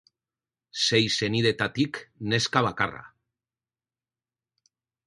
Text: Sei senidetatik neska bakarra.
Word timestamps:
Sei 0.87 1.01
senidetatik 1.17 2.01
neska 2.33 2.65
bakarra. 2.71 3.07